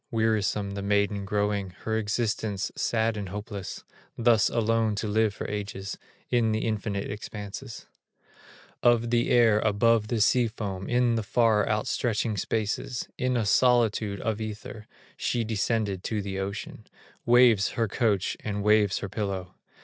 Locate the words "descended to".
15.43-16.19